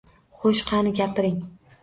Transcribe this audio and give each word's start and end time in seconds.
Xo’sh, 0.43 0.63
qani, 0.71 0.95
gapiring 1.01 1.39